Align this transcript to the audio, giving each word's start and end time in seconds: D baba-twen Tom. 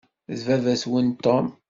D 0.37 0.39
baba-twen 0.47 1.07
Tom. 1.23 1.47